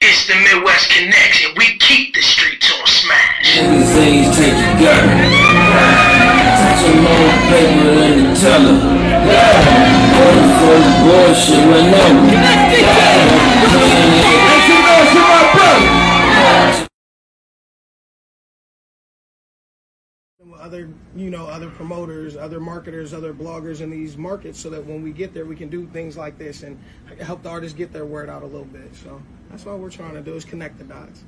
It's 0.00 0.28
the 0.28 0.34
Midwest 0.34 0.90
Connection. 0.90 1.50
We 1.56 1.76
keep 1.78 2.14
the 2.14 2.22
streets 2.22 2.70
on 2.70 2.86
smash. 2.86 3.58
Things 3.58 4.36
take 4.38 4.54
you 4.54 4.86
got 4.86 5.02
Touch 6.54 6.78
some 6.86 7.02
more 7.02 7.34
paper 7.50 7.98
than 7.98 8.22
the 8.22 8.34
teller. 8.38 8.78
Going 10.14 10.50
for 10.54 10.76
the 10.86 10.92
bullshit 11.02 11.66
whenever. 11.66 12.38
Other 20.68 20.90
you 21.16 21.30
know 21.30 21.46
other 21.46 21.70
promoters 21.70 22.36
other 22.36 22.60
marketers 22.60 23.14
other 23.14 23.32
bloggers 23.32 23.80
in 23.80 23.88
these 23.88 24.18
markets 24.18 24.60
so 24.60 24.68
that 24.68 24.84
when 24.84 25.02
we 25.02 25.12
get 25.12 25.32
there 25.32 25.46
we 25.46 25.56
can 25.56 25.70
do 25.70 25.86
things 25.94 26.14
like 26.14 26.36
this 26.36 26.62
and 26.62 26.78
help 27.20 27.42
the 27.42 27.48
artists 27.48 27.74
get 27.74 27.90
their 27.90 28.04
word 28.04 28.28
out 28.28 28.42
a 28.42 28.46
little 28.46 28.66
bit. 28.66 28.94
So 28.94 29.22
that's 29.48 29.64
what 29.64 29.78
we're 29.78 29.88
trying 29.88 30.12
to 30.12 30.20
do 30.20 30.34
is 30.34 30.44
connect 30.44 30.76
the 30.76 30.84
dots 30.84 31.24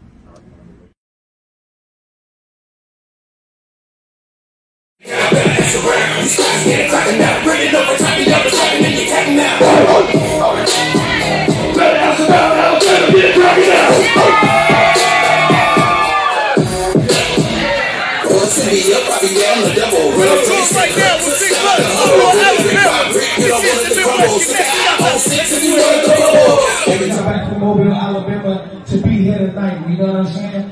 Back 27.24 27.48
from 27.48 27.60
Mobile, 27.60 27.92
Alabama 27.92 28.84
to 28.86 28.98
be 28.98 29.10
here 29.22 29.38
tonight. 29.38 29.88
You 29.88 29.96
know 29.96 30.12
what 30.12 30.16
I'm 30.16 30.32
saying? 30.32 30.66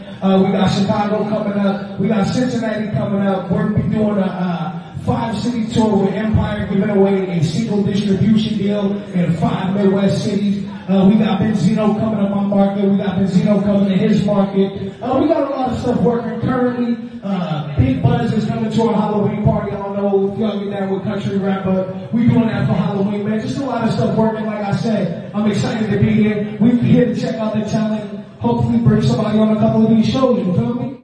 We 0.45 0.53
got 0.53 0.69
Chicago 0.69 1.29
coming 1.31 1.59
up. 1.59 1.99
We 1.99 2.09
got 2.09 2.27
Cincinnati 2.27 2.91
coming 2.93 3.27
up. 3.27 3.51
We're 3.51 3.69
be 3.71 3.83
doing 3.83 4.19
a 4.19 4.23
uh, 4.23 4.97
five 5.07 5.39
city 5.39 5.67
tour 5.73 6.05
with 6.05 6.13
Empire 6.13 6.67
giving 6.67 6.91
away 6.91 7.39
a 7.39 7.43
single 7.45 7.83
distribution 7.83 8.59
deal 8.59 8.97
in 9.13 9.33
five 9.37 9.75
Midwest 9.75 10.25
cities. 10.25 10.69
Uh, 10.89 11.07
we 11.07 11.17
got 11.17 11.39
Benzino 11.39 11.99
coming 12.01 12.25
to 12.25 12.31
my 12.35 12.43
market. 12.45 12.89
We 12.89 12.97
got 12.97 13.19
Benzino 13.19 13.63
coming 13.63 13.91
to 13.91 13.95
his 13.95 14.25
market. 14.25 14.95
Uh, 15.03 15.19
we 15.21 15.29
got 15.29 15.43
a 15.43 15.51
lot 15.55 15.71
of 15.71 15.79
stuff 15.81 16.01
working 16.01 16.41
currently. 16.41 17.21
Uh, 17.23 17.77
Big 17.77 18.03
Buzz 18.03 18.33
is 18.33 18.47
coming 18.47 18.73
to 18.73 18.83
our 18.85 18.95
Halloween 18.95 19.45
party. 19.45 19.73
I 19.73 19.83
don't 19.83 19.95
know 19.95 20.33
if 20.33 20.39
y'all 20.39 20.59
get 20.59 20.71
that 20.71 20.91
with 20.91 21.03
country 21.03 21.37
rap, 21.37 21.67
but 21.67 22.11
we 22.15 22.27
doing 22.27 22.47
that 22.47 22.67
for 22.67 22.73
Halloween, 22.73 23.29
man. 23.29 23.39
Just 23.39 23.59
a 23.59 23.67
lot 23.67 23.87
of 23.87 23.93
stuff 23.93 24.17
working. 24.17 24.47
Like 24.47 24.65
I 24.65 24.75
said, 24.77 25.31
I'm 25.35 25.51
excited 25.51 25.91
to 25.91 25.99
be 25.99 26.11
here. 26.11 26.57
We 26.59 26.79
here 26.79 27.05
to 27.05 27.15
check 27.15 27.35
out 27.35 27.53
the 27.53 27.69
talent. 27.69 28.25
Hopefully 28.39 28.79
bring 28.79 29.03
somebody 29.03 29.39
on 29.39 29.55
a 29.55 29.61
couple 29.61 29.85
of 29.85 29.91
these 29.91 30.09
shows. 30.09 30.39
You 30.39 30.55
feel 30.55 30.75
me? 30.75 30.98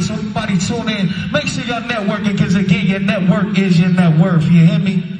tonight. 0.00 0.02
So 0.02 0.14
everybody 0.14 0.58
tune 0.58 0.88
in. 0.88 1.32
Make 1.32 1.46
sure 1.46 1.64
y'all 1.64 1.82
networking 1.82 2.32
because 2.32 2.54
again, 2.54 2.86
your 2.86 3.00
network 3.00 3.58
is 3.58 3.78
your 3.78 3.90
net 3.90 4.18
worth. 4.18 4.44
You 4.44 4.66
hear 4.66 4.78
me? 4.78 5.16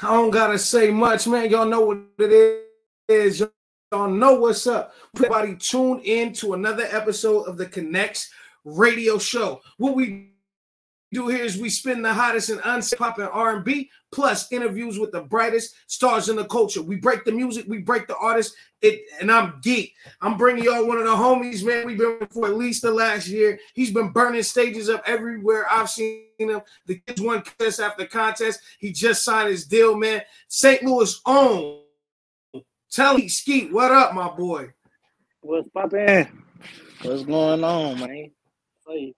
I 0.00 0.12
don't 0.12 0.30
gotta 0.30 0.58
say 0.60 0.92
much, 0.92 1.26
man. 1.26 1.50
Y'all 1.50 1.66
know 1.66 1.80
what 1.80 1.98
it 2.18 2.62
is. 3.08 3.44
Y'all 3.90 4.08
know 4.08 4.34
what's 4.34 4.66
up. 4.66 4.94
Everybody 5.16 5.56
tune 5.56 6.00
in 6.04 6.32
to 6.34 6.54
another 6.54 6.86
episode 6.90 7.42
of 7.44 7.56
the 7.56 7.66
Connectz 7.66 8.28
Radio 8.64 9.18
Show. 9.18 9.60
What 9.76 9.96
we 9.96 10.34
do 11.12 11.28
here 11.28 11.44
is 11.44 11.56
we 11.56 11.70
spin 11.70 12.02
the 12.02 12.12
hottest 12.12 12.50
and 12.50 12.60
unpopping 12.62 13.30
R&B 13.32 13.90
plus 14.12 14.50
interviews 14.52 14.98
with 14.98 15.12
the 15.12 15.22
brightest 15.22 15.74
stars 15.86 16.28
in 16.28 16.36
the 16.36 16.44
culture. 16.44 16.82
We 16.82 16.96
break 16.96 17.24
the 17.24 17.32
music, 17.32 17.66
we 17.68 17.78
break 17.78 18.06
the 18.06 18.16
artists. 18.16 18.54
It 18.80 19.00
and 19.20 19.32
I'm 19.32 19.58
geek. 19.60 19.94
I'm 20.20 20.36
bringing 20.36 20.64
y'all 20.64 20.86
one 20.86 20.98
of 20.98 21.04
the 21.04 21.10
homies, 21.10 21.64
man. 21.64 21.84
We've 21.84 21.98
been 21.98 22.28
for 22.30 22.46
at 22.46 22.56
least 22.56 22.82
the 22.82 22.92
last 22.92 23.26
year. 23.26 23.58
He's 23.74 23.90
been 23.90 24.10
burning 24.10 24.44
stages 24.44 24.88
up 24.88 25.02
everywhere 25.04 25.66
I've 25.68 25.90
seen 25.90 26.26
him. 26.38 26.60
The 26.86 27.00
kids 27.00 27.20
won 27.20 27.42
contest 27.42 27.80
after 27.80 28.06
contest. 28.06 28.60
He 28.78 28.92
just 28.92 29.24
signed 29.24 29.50
his 29.50 29.66
deal, 29.66 29.96
man. 29.96 30.22
St. 30.46 30.84
Louis 30.84 31.20
own. 31.26 31.80
Tell 32.90 33.18
me, 33.18 33.28
Skeet, 33.28 33.72
what 33.72 33.90
up, 33.90 34.14
my 34.14 34.28
boy? 34.28 34.72
What's 35.40 35.68
poppin'? 35.70 36.28
What's 37.02 37.24
going 37.24 37.64
on, 37.64 37.98
man? 37.98 38.30
Hey. 38.86 39.14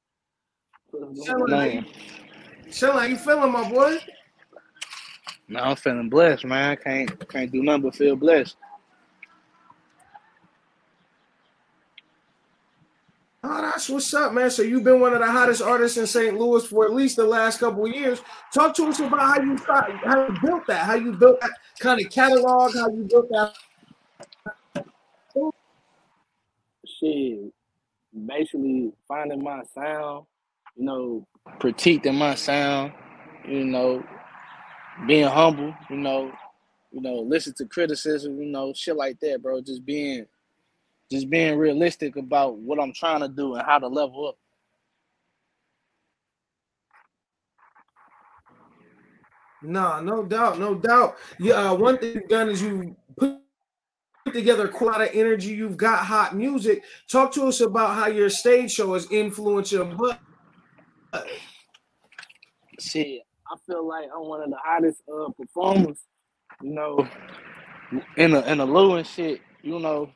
What's 0.90 1.28
going 1.28 1.46
Chillin', 1.46 1.86
Chillin', 2.68 2.92
how 2.92 3.02
you 3.02 3.16
feeling, 3.16 3.52
my 3.52 3.68
boy? 3.68 3.98
No, 5.48 5.60
I'm 5.60 5.76
feeling 5.76 6.08
blessed, 6.08 6.44
man. 6.44 6.70
I 6.70 6.76
can't 6.76 7.28
can't 7.28 7.50
do 7.50 7.62
nothing 7.62 7.82
but 7.82 7.94
feel 7.94 8.16
blessed. 8.16 8.56
Oh, 13.42 13.62
that's 13.62 13.88
what's 13.88 14.12
up, 14.14 14.32
man. 14.32 14.50
So 14.50 14.62
you've 14.62 14.84
been 14.84 15.00
one 15.00 15.14
of 15.14 15.20
the 15.20 15.30
hottest 15.30 15.62
artists 15.62 15.96
in 15.96 16.06
St. 16.06 16.38
Louis 16.38 16.64
for 16.66 16.84
at 16.84 16.92
least 16.92 17.16
the 17.16 17.24
last 17.24 17.58
couple 17.58 17.86
of 17.86 17.92
years. 17.92 18.20
Talk 18.52 18.76
to 18.76 18.84
us 18.84 19.00
about 19.00 19.18
how 19.18 19.40
you 19.42 19.56
thought, 19.56 19.90
how 20.04 20.26
you 20.26 20.38
built 20.40 20.66
that, 20.66 20.84
how 20.84 20.94
you 20.94 21.12
built 21.12 21.40
that 21.40 21.50
kind 21.78 22.04
of 22.04 22.12
catalog, 22.12 22.74
how 22.74 22.90
you 22.90 23.08
built 23.10 23.28
that. 23.30 23.54
Shit, 26.86 27.52
basically 28.26 28.92
finding 29.08 29.42
my 29.42 29.62
sound, 29.74 30.26
you 30.80 30.86
know, 30.86 31.26
critiquing 31.60 32.14
my 32.14 32.34
sound, 32.34 32.94
you 33.46 33.66
know, 33.66 34.02
being 35.06 35.28
humble, 35.28 35.74
you 35.90 35.96
know, 35.96 36.32
you 36.90 37.02
know, 37.02 37.16
listen 37.16 37.52
to 37.58 37.66
criticism, 37.66 38.40
you 38.40 38.46
know, 38.46 38.72
shit 38.72 38.96
like 38.96 39.20
that, 39.20 39.42
bro. 39.42 39.60
Just 39.60 39.84
being, 39.84 40.24
just 41.10 41.28
being 41.28 41.58
realistic 41.58 42.16
about 42.16 42.56
what 42.56 42.80
I'm 42.80 42.94
trying 42.94 43.20
to 43.20 43.28
do 43.28 43.56
and 43.56 43.66
how 43.66 43.78
to 43.78 43.88
level 43.88 44.28
up. 44.28 44.38
No, 49.62 50.00
no 50.00 50.24
doubt, 50.24 50.58
no 50.58 50.74
doubt. 50.74 51.16
Yeah, 51.38 51.72
uh, 51.72 51.74
one 51.74 51.98
thing 51.98 52.14
you've 52.14 52.28
done 52.28 52.48
is 52.48 52.62
you 52.62 52.96
put 53.18 53.38
together 54.32 54.66
quite 54.66 55.02
of 55.02 55.14
energy. 55.14 55.48
You've 55.48 55.76
got 55.76 55.98
hot 56.06 56.34
music. 56.34 56.82
Talk 57.06 57.32
to 57.32 57.48
us 57.48 57.60
about 57.60 57.94
how 57.94 58.06
your 58.06 58.30
stage 58.30 58.70
show 58.70 58.94
has 58.94 59.06
influenced 59.12 59.72
your 59.72 59.84
butt. 59.84 60.18
Shit, 62.80 63.22
I 63.50 63.56
feel 63.66 63.86
like 63.86 64.08
I'm 64.14 64.28
one 64.28 64.42
of 64.42 64.50
the 64.50 64.58
hottest 64.62 65.02
uh 65.12 65.30
performers, 65.32 65.98
you 66.62 66.72
know, 66.72 67.08
in 68.16 68.34
a 68.34 68.40
in 68.42 68.60
a 68.60 68.64
Lou 68.64 68.96
and 68.96 69.06
shit, 69.06 69.40
you 69.62 69.78
know, 69.80 70.10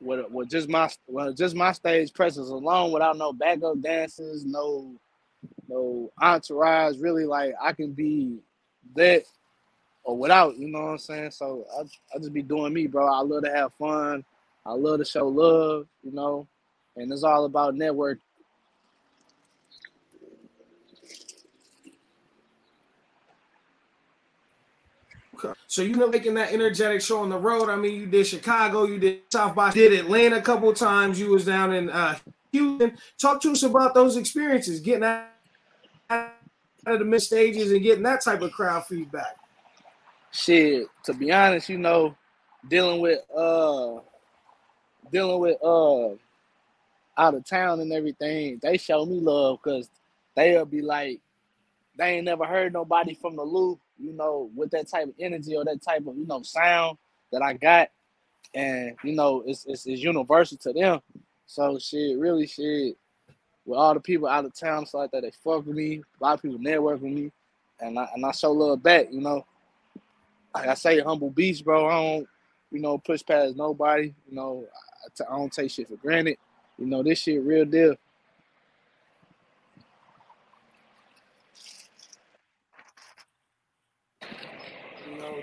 with 0.00 0.26
with 0.30 0.50
just 0.50 0.68
my 0.68 0.90
well, 1.08 1.32
just 1.32 1.56
my 1.56 1.72
stage 1.72 2.14
presence 2.14 2.48
alone, 2.50 2.92
without 2.92 3.18
no 3.18 3.32
backup 3.32 3.80
dancers, 3.82 4.44
no 4.44 4.94
no 5.68 6.12
entourage, 6.20 6.98
really 6.98 7.26
like 7.26 7.54
I 7.62 7.72
can 7.72 7.92
be 7.92 8.38
that 8.96 9.24
or 10.04 10.16
without, 10.16 10.56
you 10.58 10.68
know 10.68 10.82
what 10.82 10.90
I'm 10.92 10.98
saying? 10.98 11.30
So 11.32 11.66
I 11.78 11.82
I 12.14 12.18
just 12.18 12.32
be 12.32 12.42
doing 12.42 12.72
me, 12.72 12.86
bro. 12.86 13.06
I 13.06 13.20
love 13.22 13.44
to 13.44 13.52
have 13.52 13.74
fun. 13.74 14.24
I 14.66 14.72
love 14.74 14.98
to 15.00 15.04
show 15.04 15.28
love, 15.28 15.86
you 16.02 16.12
know, 16.12 16.46
and 16.96 17.12
it's 17.12 17.24
all 17.24 17.44
about 17.44 17.74
network. 17.76 18.18
Okay. 25.44 25.58
So 25.66 25.82
you 25.82 25.94
know 25.94 26.08
making 26.08 26.34
that 26.34 26.52
energetic 26.52 27.00
show 27.00 27.20
on 27.20 27.30
the 27.30 27.38
road. 27.38 27.68
I 27.68 27.76
mean, 27.76 28.00
you 28.00 28.06
did 28.06 28.26
Chicago, 28.26 28.84
you 28.84 28.98
did 28.98 29.20
South 29.30 29.54
by, 29.54 29.70
did 29.72 29.92
Atlanta 29.92 30.36
a 30.36 30.42
couple 30.42 30.72
times. 30.72 31.18
You 31.18 31.30
was 31.30 31.44
down 31.44 31.72
in 31.72 31.90
uh, 31.90 32.16
Houston. 32.52 32.96
Talk 33.18 33.40
to 33.42 33.52
us 33.52 33.62
about 33.62 33.94
those 33.94 34.16
experiences, 34.16 34.80
getting 34.80 35.04
out 35.04 35.26
of 36.86 36.98
the 36.98 37.04
mid 37.04 37.22
stages 37.22 37.72
and 37.72 37.82
getting 37.82 38.04
that 38.04 38.20
type 38.22 38.42
of 38.42 38.52
crowd 38.52 38.86
feedback. 38.86 39.36
Shit, 40.30 40.86
to 41.04 41.14
be 41.14 41.32
honest, 41.32 41.68
you 41.68 41.78
know, 41.78 42.16
dealing 42.68 43.00
with 43.00 43.20
uh 43.36 43.98
dealing 45.10 45.40
with 45.40 45.62
uh 45.62 46.10
out 47.18 47.34
of 47.34 47.44
town 47.44 47.80
and 47.80 47.92
everything, 47.92 48.58
they 48.62 48.78
show 48.78 49.04
me 49.04 49.20
love 49.20 49.58
because 49.62 49.90
they'll 50.34 50.64
be 50.64 50.80
like, 50.80 51.20
they 51.98 52.16
ain't 52.16 52.24
never 52.24 52.46
heard 52.46 52.72
nobody 52.72 53.14
from 53.14 53.36
the 53.36 53.42
loop, 53.42 53.78
you 54.02 54.12
know, 54.12 54.50
with 54.54 54.70
that 54.72 54.88
type 54.88 55.08
of 55.08 55.14
energy 55.20 55.56
or 55.56 55.64
that 55.64 55.82
type 55.82 56.06
of, 56.06 56.16
you 56.16 56.26
know, 56.26 56.42
sound 56.42 56.98
that 57.32 57.42
I 57.42 57.54
got. 57.54 57.90
And, 58.54 58.96
you 59.04 59.14
know, 59.14 59.44
it's 59.46 59.64
it's, 59.66 59.86
it's 59.86 60.02
universal 60.02 60.58
to 60.58 60.72
them. 60.72 61.00
So 61.46 61.78
shit, 61.78 62.18
really 62.18 62.46
shit, 62.46 62.96
with 63.64 63.78
all 63.78 63.94
the 63.94 64.00
people 64.00 64.28
out 64.28 64.44
of 64.44 64.54
town, 64.58 64.86
so 64.86 64.98
like 64.98 65.10
that, 65.12 65.22
they 65.22 65.32
fuck 65.44 65.66
with 65.66 65.76
me. 65.76 66.02
A 66.20 66.24
lot 66.24 66.34
of 66.34 66.42
people 66.42 66.58
network 66.58 67.00
with 67.02 67.12
me, 67.12 67.32
and 67.80 67.98
I 67.98 68.08
and 68.14 68.26
I 68.26 68.32
show 68.32 68.52
love 68.52 68.82
back, 68.82 69.08
you 69.12 69.20
know. 69.20 69.44
like 70.54 70.68
I 70.68 70.74
say, 70.74 71.00
humble 71.00 71.30
beast, 71.30 71.64
bro. 71.64 71.86
I 71.86 71.94
don't, 71.94 72.28
you 72.70 72.80
know, 72.80 72.98
push 72.98 73.24
past 73.24 73.56
nobody. 73.56 74.14
You 74.28 74.36
know, 74.36 74.64
I, 75.20 75.36
don't 75.36 75.52
take 75.52 75.70
shit 75.70 75.88
for 75.88 75.96
granted. 75.96 76.38
You 76.78 76.86
know, 76.86 77.02
this 77.02 77.20
shit 77.20 77.42
real 77.42 77.64
deal. 77.64 77.94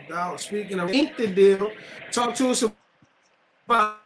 Doubt. 0.09 0.41
Speaking 0.41 0.79
of 0.79 0.89
ink 0.89 1.15
the 1.17 1.27
deal, 1.27 1.71
talk 2.11 2.33
to 2.35 2.49
us 2.49 2.63
about 3.67 3.99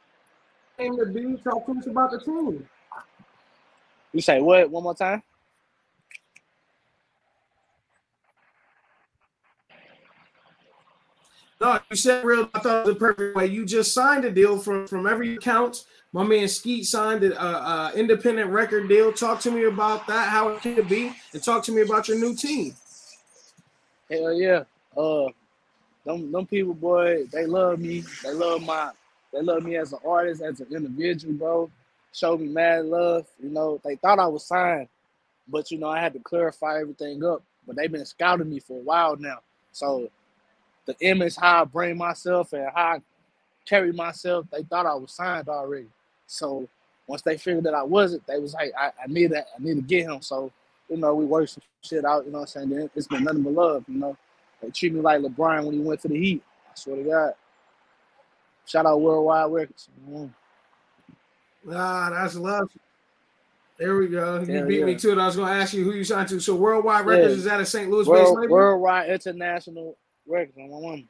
the 0.78 1.12
B. 1.14 1.38
Talk 1.42 1.66
to 1.66 1.72
us 1.80 1.88
about 1.88 2.12
the 2.12 2.20
team. 2.20 2.68
You 4.12 4.20
say 4.20 4.42
what? 4.42 4.70
One 4.70 4.84
more 4.84 4.96
time. 4.96 5.24
No, 11.62 11.80
you 11.90 11.96
said 11.96 12.26
real. 12.26 12.50
I 12.54 12.60
thought 12.60 12.82
it 12.82 12.88
was 12.88 12.96
a 12.98 13.00
perfect 13.00 13.38
way. 13.38 13.46
You 13.46 13.66
just 13.66 13.94
signed 13.94 14.26
a 14.26 14.32
deal 14.32 14.58
from 14.58 14.86
from 14.86 15.08
every 15.08 15.36
account. 15.36 15.86
My 16.12 16.24
man 16.26 16.50
Skeet 16.50 16.86
signed 16.86 17.24
an 17.24 17.32
a, 17.32 17.36
a 17.36 17.92
independent 17.96 18.50
record 18.50 18.90
deal. 18.90 19.14
Talk 19.14 19.40
to 19.42 19.52
me 19.52 19.64
about 19.64 20.06
that, 20.08 20.28
how 20.28 20.50
it 20.50 20.62
could 20.62 20.90
be, 20.90 21.14
and 21.32 21.42
talk 21.42 21.64
to 21.64 21.72
me 21.72 21.82
about 21.82 22.10
your 22.10 22.20
new 22.20 22.36
team. 22.36 22.76
Hell 24.12 24.34
yeah. 24.34 24.64
Uh 24.98 25.30
them 26.06 26.32
them 26.32 26.46
people, 26.48 26.74
boy, 26.74 27.26
they 27.32 27.46
love 27.46 27.80
me. 27.80 28.04
They 28.24 28.32
love 28.34 28.64
my 28.64 28.92
they 29.34 29.42
love 29.42 29.64
me 29.64 29.78
as 29.78 29.94
an 29.94 30.00
artist, 30.08 30.42
as 30.42 30.60
an 30.62 30.68
individual, 30.72 31.34
bro. 31.36 31.72
Showed 32.14 32.42
me 32.42 32.48
mad 32.48 32.86
love. 32.86 33.28
You 33.42 33.50
know, 33.50 33.82
they 33.84 33.96
thought 33.96 34.20
I 34.20 34.28
was 34.28 34.46
signed, 34.46 34.90
but 35.48 35.72
you 35.72 35.80
know, 35.80 35.90
I 35.90 36.00
had 36.00 36.14
to 36.14 36.20
clarify 36.20 36.82
everything 36.82 37.24
up. 37.26 37.44
But 37.68 37.76
they've 37.78 37.92
been 37.92 38.06
scouting 38.06 38.50
me 38.50 38.60
for 38.60 38.80
a 38.80 38.84
while 38.84 39.16
now. 39.18 39.40
So 39.72 40.10
the 40.86 40.96
image 41.02 41.36
how 41.38 41.64
I 41.64 41.66
bring 41.66 41.98
myself 41.98 42.54
and 42.54 42.70
how 42.76 42.84
I 42.96 43.02
carry 43.66 43.92
myself, 43.92 44.46
they 44.52 44.64
thought 44.64 44.86
I 44.86 44.96
was 44.96 45.14
signed 45.14 45.50
already. 45.50 45.88
So 46.28 46.68
once 47.08 47.22
they 47.22 47.38
figured 47.38 47.66
that 47.66 47.74
I 47.74 47.84
wasn't, 47.84 48.26
they 48.28 48.40
was 48.40 48.54
like, 48.54 48.74
I, 48.78 48.88
I 48.88 49.08
need 49.08 49.32
that, 49.32 49.48
I 49.58 49.64
need 49.64 49.76
to 49.76 49.82
get 49.82 50.06
him. 50.06 50.22
So, 50.22 50.52
you 50.90 50.98
know, 50.98 51.16
we 51.16 51.26
worked 51.26 51.52
some 51.52 51.64
shit 51.84 52.06
out, 52.06 52.26
you 52.26 52.32
know 52.32 52.40
what 52.40 52.56
I'm 52.56 52.70
saying? 52.70 52.90
It's 52.96 53.08
been 53.08 53.24
nothing 53.24 53.44
but 53.44 53.54
love, 53.54 53.86
you 53.88 54.00
know. 54.00 54.18
They 54.64 54.70
treat 54.72 54.94
me 54.94 55.02
like 55.02 55.22
LeBron 55.22 55.66
when 55.66 55.76
he 55.76 55.82
went 55.82 56.02
to 56.02 56.08
the 56.08 56.18
Heat. 56.18 56.44
I 56.68 56.72
swear 56.76 56.96
to 56.96 57.04
God. 57.04 57.34
Shout 58.66 58.86
out 58.86 59.02
Worldwide 59.02 59.52
Records. 59.52 59.90
Mm. 60.10 60.34
Ah, 61.72 62.10
that's 62.12 62.36
love. 62.36 62.70
There 63.78 63.98
we 63.98 64.08
go. 64.08 64.40
You 64.40 64.54
Hell 64.54 64.68
beat 64.68 64.86
me 64.86 64.92
yeah. 64.94 64.98
to 64.98 65.12
it. 65.12 65.18
I 65.18 65.26
was 65.26 65.36
going 65.36 65.50
to 65.50 65.60
ask 65.60 65.74
you 65.74 65.84
who 65.84 65.92
you 65.92 66.04
signed 66.04 66.30
to. 66.30 66.40
So 66.40 66.56
Worldwide 66.56 67.06
Records 67.06 67.32
Yeah. 67.32 67.38
is 67.38 67.44
that 67.46 67.60
a 67.60 67.66
St. 67.66 67.90
Louis 67.90 68.08
based 68.08 68.10
World, 68.10 68.40
label? 68.40 68.54
Worldwide 68.56 69.10
International 69.10 69.98
Records 70.26 70.58
on 70.58 70.84
my. 70.84 71.04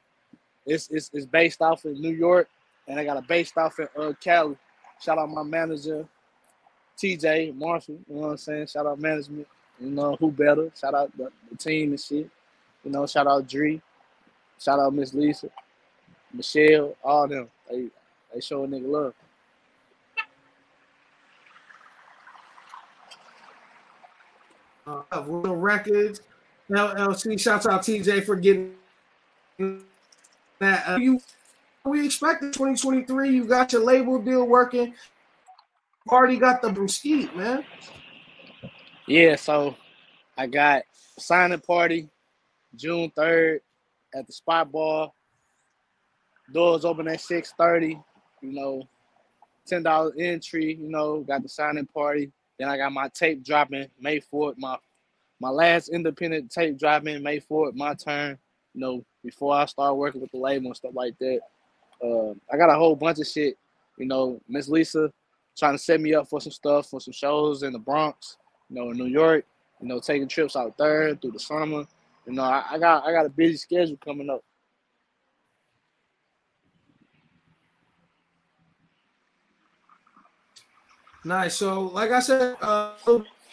It's, 0.66 0.90
it's 0.90 1.12
it's 1.14 1.26
based 1.26 1.62
off 1.62 1.86
in 1.86 2.02
New 2.02 2.14
York, 2.14 2.48
and 2.88 2.98
I 2.98 3.04
got 3.04 3.18
a 3.18 3.22
based 3.22 3.58
off 3.58 3.80
in 3.80 3.88
uh, 4.00 4.14
Cali. 4.22 4.56
Shout 5.02 5.18
out 5.18 5.30
my 5.30 5.44
manager, 5.44 6.08
TJ 6.98 7.54
Marshall. 7.56 8.00
You 8.08 8.16
know 8.16 8.22
what 8.22 8.30
I'm 8.30 8.38
saying? 8.38 8.68
Shout 8.68 8.86
out 8.86 8.98
management. 8.98 9.46
You 9.80 9.90
know 9.90 10.16
who 10.16 10.32
better? 10.32 10.72
Shout 10.80 10.94
out 10.94 11.16
the, 11.18 11.30
the 11.52 11.58
team 11.58 11.90
and 11.90 12.00
shit. 12.00 12.30
You 12.84 12.92
know, 12.92 13.06
shout 13.06 13.28
out 13.28 13.48
Dree. 13.48 13.82
Shout 14.60 14.80
out 14.80 14.94
Miss 14.94 15.14
Lisa, 15.14 15.50
Michelle, 16.34 16.96
all 17.04 17.28
them. 17.28 17.50
They 17.70 17.88
they 18.34 18.40
show 18.40 18.64
a 18.64 18.68
nigga 18.68 18.88
love. 18.88 19.14
uh, 24.88 25.24
World 25.28 25.62
Records, 25.62 26.22
LLC. 26.70 27.40
Shouts 27.40 27.66
out 27.66 27.82
TJ 27.82 28.24
for 28.26 28.36
getting 28.36 28.76
that. 30.60 30.88
Uh, 30.88 30.98
you, 30.98 31.20
we 31.86 32.06
expect 32.06 32.44
in 32.44 32.52
2023. 32.52 33.30
You 33.30 33.46
got 33.46 33.74
your 33.74 33.84
label 33.84 34.20
deal 34.20 34.46
working. 34.46 34.94
Already 36.10 36.38
got 36.38 36.62
the 36.62 36.70
Bruskeet, 36.70 37.36
man. 37.36 37.64
Yeah, 39.08 39.36
so 39.36 39.76
I 40.38 40.48
got 40.48 40.84
signing 41.18 41.60
party 41.60 42.10
June 42.76 43.12
3rd 43.16 43.60
at 44.16 44.28
the 44.28 44.34
spot 44.34 44.72
bar. 44.72 45.12
Doors 46.52 46.86
open 46.86 47.08
at 47.08 47.20
6:30, 47.20 48.02
you 48.42 48.52
know, 48.52 48.88
$10 49.70 50.14
entry, 50.20 50.76
you 50.76 50.90
know, 50.90 51.22
got 51.22 51.42
the 51.42 51.50
signing 51.50 51.86
party. 51.88 52.32
Then 52.60 52.70
I 52.70 52.78
got 52.78 52.92
my 52.92 53.08
tape 53.10 53.44
dropping 53.44 53.88
May 54.00 54.20
4th, 54.20 54.58
my 54.58 54.78
my 55.40 55.50
last 55.50 55.90
independent 55.90 56.52
tape 56.52 56.78
dropping 56.78 57.22
May 57.24 57.40
4th, 57.40 57.76
my 57.76 57.94
turn, 57.96 58.38
you 58.74 58.82
know, 58.82 59.06
before 59.24 59.56
I 59.56 59.66
start 59.66 59.98
working 59.98 60.22
with 60.22 60.32
the 60.32 60.38
label 60.38 60.68
and 60.68 60.76
stuff 60.76 60.94
like 60.94 61.18
that. 61.20 61.42
Uh, 62.04 62.34
I 62.52 62.58
got 62.58 62.70
a 62.70 62.78
whole 62.78 62.96
bunch 62.96 63.20
of 63.20 63.28
shit, 63.28 63.58
you 63.98 64.06
know, 64.06 64.40
Miss 64.48 64.68
Lisa 64.68 65.12
trying 65.58 65.74
to 65.74 65.78
set 65.84 66.02
me 66.02 66.14
up 66.14 66.28
for 66.28 66.42
some 66.42 66.52
stuff, 66.52 66.90
for 66.90 67.00
some 67.00 67.14
shows 67.14 67.64
in 67.64 67.74
the 67.74 67.80
Bronx, 67.80 68.38
you 68.70 68.76
know, 68.76 68.92
in 68.92 68.98
New 68.98 69.06
York, 69.06 69.46
you 69.82 69.88
know, 69.88 70.00
taking 70.00 70.28
trips 70.28 70.56
out 70.56 70.78
there 70.78 71.16
through 71.16 71.32
the 71.32 71.40
summer. 71.40 71.86
You 72.26 72.34
know, 72.34 72.44
I, 72.44 72.64
I 72.72 72.80
got 72.80 73.06
I 73.06 73.12
got 73.12 73.26
a 73.26 73.30
busy 73.30 73.58
schedule 73.58 73.98
coming 73.98 74.30
up. 74.30 74.42
Nice. 81.26 81.56
So, 81.56 81.84
like 81.84 82.12
I 82.12 82.20
said 82.20 82.58
uh, 82.62 82.94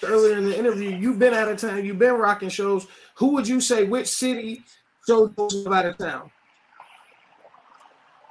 earlier 0.02 0.38
in 0.38 0.44
the 0.44 0.58
interview, 0.58 0.90
you've 0.90 1.18
been 1.18 1.34
out 1.34 1.48
of 1.48 1.58
town. 1.58 1.84
You've 1.84 1.98
been 1.98 2.14
rocking 2.14 2.48
shows. 2.48 2.86
Who 3.16 3.28
would 3.34 3.46
you 3.46 3.60
say? 3.60 3.84
Which 3.84 4.08
city 4.08 4.62
shows 5.06 5.30
most 5.36 5.66
out 5.66 5.86
of 5.86 5.98
town? 5.98 6.30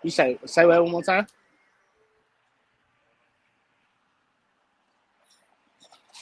You 0.03 0.09
say 0.09 0.39
say 0.45 0.65
that 0.65 0.81
one 0.81 0.91
more 0.91 1.03
time. 1.03 1.27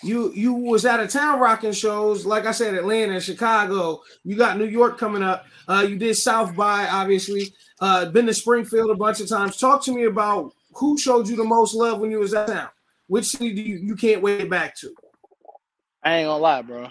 You 0.07 0.31
you 0.33 0.53
was 0.53 0.85
out 0.85 0.99
of 0.99 1.09
town 1.09 1.39
rocking 1.39 1.73
shows, 1.73 2.25
like 2.25 2.45
I 2.45 2.51
said, 2.51 2.73
Atlanta, 2.73 3.19
Chicago. 3.19 4.01
You 4.23 4.35
got 4.35 4.57
New 4.57 4.65
York 4.65 4.97
coming 4.97 5.21
up. 5.21 5.45
Uh, 5.67 5.85
you 5.87 5.97
did 5.97 6.15
South 6.15 6.55
by, 6.55 6.87
obviously. 6.87 7.53
Uh, 7.79 8.05
been 8.05 8.25
to 8.25 8.33
Springfield 8.33 8.89
a 8.89 8.95
bunch 8.95 9.19
of 9.19 9.27
times. 9.27 9.57
Talk 9.57 9.83
to 9.83 9.91
me 9.91 10.05
about 10.05 10.53
who 10.73 10.97
showed 10.97 11.27
you 11.27 11.35
the 11.35 11.43
most 11.43 11.73
love 11.75 11.99
when 11.99 12.09
you 12.09 12.19
was 12.19 12.33
out 12.33 12.49
of 12.49 12.55
town. 12.55 12.69
Which 13.07 13.25
city 13.25 13.53
do 13.53 13.61
you, 13.61 13.77
you 13.77 13.95
can't 13.95 14.21
wait 14.21 14.49
back 14.49 14.75
to? 14.77 14.93
I 16.03 16.17
ain't 16.17 16.27
gonna 16.27 16.41
lie, 16.41 16.61
bro. 16.61 16.89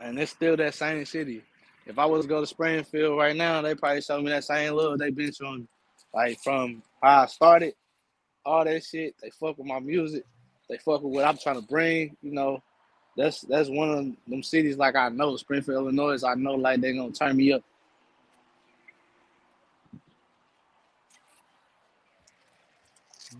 And 0.00 0.18
it's 0.18 0.32
still 0.32 0.56
that 0.56 0.74
same 0.74 1.04
city. 1.04 1.44
If 1.86 1.98
I 1.98 2.04
was 2.06 2.24
to 2.24 2.28
go 2.28 2.40
to 2.40 2.46
Springfield 2.46 3.18
right 3.18 3.36
now, 3.36 3.62
they 3.62 3.74
probably 3.74 4.02
show 4.02 4.20
me 4.20 4.30
that 4.30 4.44
same 4.44 4.74
love 4.74 4.98
they 4.98 5.10
been 5.10 5.32
showing. 5.32 5.60
me. 5.60 5.68
Like 6.14 6.38
from 6.42 6.82
how 7.02 7.22
I 7.22 7.26
started, 7.26 7.74
all 8.44 8.64
that 8.64 8.84
shit. 8.84 9.14
They 9.22 9.30
fuck 9.30 9.58
with 9.58 9.66
my 9.66 9.80
music. 9.80 10.24
They 10.68 10.78
fuck 10.78 11.02
with 11.02 11.14
what 11.14 11.24
I'm 11.24 11.38
trying 11.38 11.60
to 11.60 11.66
bring. 11.66 12.16
You 12.22 12.32
know, 12.32 12.62
that's 13.16 13.40
that's 13.42 13.68
one 13.68 13.90
of 13.90 14.06
them 14.26 14.42
cities 14.42 14.76
like 14.76 14.96
I 14.96 15.08
know 15.08 15.36
Springfield, 15.36 15.84
Illinois. 15.84 16.22
I 16.24 16.34
know 16.34 16.54
like 16.54 16.80
they're 16.80 16.92
gonna 16.94 17.12
turn 17.12 17.36
me 17.36 17.52
up. 17.52 17.62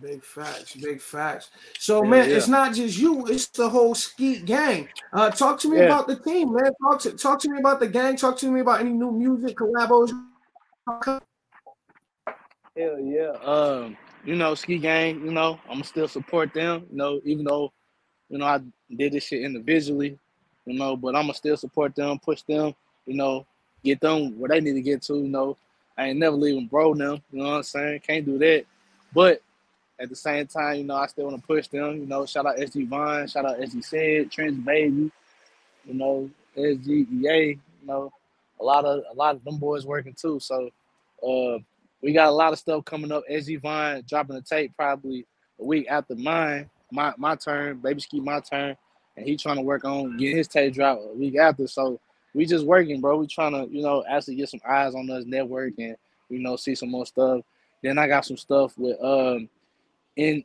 Big 0.01 0.23
facts, 0.23 0.75
big 0.75 1.01
facts. 1.01 1.49
So, 1.77 2.03
Yeah, 2.03 2.09
man, 2.09 2.29
yeah. 2.29 2.35
it's 2.37 2.47
not 2.47 2.73
just 2.73 2.97
you; 2.97 3.25
it's 3.25 3.47
the 3.47 3.67
whole 3.67 3.95
Skeet 3.95 4.45
gang. 4.45 4.87
Uh, 5.11 5.31
talk 5.31 5.59
to 5.61 5.69
me 5.69 5.77
Yeah. 5.77 5.85
about 5.85 6.07
the 6.07 6.15
team, 6.15 6.53
man. 6.53 6.71
Talk 6.81 7.01
to 7.01 7.11
talk 7.13 7.39
to 7.39 7.49
me 7.49 7.59
about 7.59 7.79
the 7.79 7.87
gang. 7.87 8.15
Talk 8.15 8.37
to 8.37 8.51
me 8.51 8.59
about 8.61 8.81
any 8.81 8.91
new 8.91 9.11
music 9.11 9.57
collabos. 9.57 10.11
Hell 12.77 12.99
yeah. 12.99 13.31
Um, 13.41 13.97
you 14.25 14.35
know, 14.35 14.55
Skeet 14.55 14.81
gang, 14.81 15.23
you 15.25 15.31
know, 15.31 15.59
I'm 15.69 15.83
still 15.83 16.07
support 16.07 16.53
them, 16.53 16.85
you 16.91 16.97
know, 16.97 17.21
even 17.23 17.45
though, 17.45 17.71
you 18.29 18.37
know, 18.37 18.45
I 18.45 18.59
did 18.95 19.13
this 19.13 19.25
shit 19.25 19.41
individually, 19.41 20.17
you 20.65 20.77
know, 20.77 20.95
but 20.95 21.15
I'ma 21.15 21.33
still 21.33 21.57
support 21.57 21.95
them, 21.95 22.19
push 22.19 22.41
them, 22.43 22.73
you 23.05 23.15
know, 23.15 23.45
get 23.83 24.01
them 24.01 24.39
where 24.39 24.49
they 24.49 24.61
need 24.61 24.73
to 24.73 24.81
get 24.81 25.01
to, 25.03 25.15
you 25.15 25.29
know. 25.29 25.57
I 25.97 26.07
ain't 26.07 26.19
never 26.19 26.35
leaving 26.35 26.67
bro 26.67 26.93
them, 26.93 27.21
you 27.31 27.39
know 27.39 27.49
what 27.49 27.55
I'm 27.57 27.63
saying? 27.63 27.99
Can't 28.01 28.25
do 28.25 28.37
that. 28.37 28.65
But 29.13 29.41
at 29.99 30.09
the 30.09 30.15
same 30.15 30.47
time, 30.47 30.77
you 30.77 30.83
know, 30.85 30.95
I 30.95 31.07
still 31.07 31.25
want 31.25 31.41
to 31.41 31.45
push 31.45 31.67
them, 31.67 31.97
you 31.97 32.05
know, 32.05 32.25
shout 32.25 32.45
out 32.45 32.57
SG 32.57 32.87
Vine, 32.87 33.27
shout 33.27 33.45
out 33.45 33.59
SG 33.59 33.83
Said, 33.83 34.31
Trench 34.31 34.63
Baby, 34.63 35.11
you 35.85 35.93
know, 35.93 36.29
SGEA, 36.55 37.57
you 37.81 37.87
know, 37.87 38.11
a 38.59 38.63
lot 38.63 38.85
of 38.85 39.03
a 39.11 39.15
lot 39.15 39.35
of 39.35 39.43
them 39.43 39.57
boys 39.57 39.85
working 39.85 40.13
too. 40.13 40.39
So 40.39 40.69
uh 41.25 41.59
we 42.01 42.13
got 42.13 42.29
a 42.29 42.31
lot 42.31 42.53
of 42.53 42.59
stuff 42.59 42.85
coming 42.85 43.11
up. 43.11 43.23
SG 43.29 43.61
Vine 43.61 44.03
dropping 44.07 44.35
the 44.35 44.41
tape 44.41 44.73
probably 44.75 45.25
a 45.59 45.63
week 45.63 45.87
after 45.89 46.15
mine, 46.15 46.69
my 46.91 47.13
my 47.17 47.35
turn, 47.35 47.79
baby 47.79 47.99
ski 47.99 48.19
my 48.19 48.39
turn, 48.39 48.75
and 49.17 49.25
he 49.25 49.35
trying 49.35 49.57
to 49.57 49.61
work 49.61 49.85
on 49.85 50.17
getting 50.17 50.37
his 50.37 50.47
tape 50.47 50.73
drop 50.73 50.99
a 50.99 51.13
week 51.13 51.37
after. 51.37 51.67
So 51.67 51.99
we 52.33 52.45
just 52.45 52.65
working, 52.65 53.01
bro. 53.01 53.17
We 53.17 53.27
trying 53.27 53.53
to, 53.53 53.73
you 53.73 53.81
know, 53.81 54.03
actually 54.09 54.35
get 54.35 54.49
some 54.49 54.61
eyes 54.67 54.95
on 54.95 55.09
us 55.09 55.25
network 55.25 55.73
and 55.77 55.95
you 56.29 56.39
know 56.39 56.55
see 56.55 56.75
some 56.75 56.91
more 56.91 57.05
stuff. 57.05 57.41
Then 57.83 57.97
I 57.97 58.07
got 58.07 58.25
some 58.25 58.37
stuff 58.37 58.77
with 58.77 59.01
um 59.03 59.49
in 60.15 60.43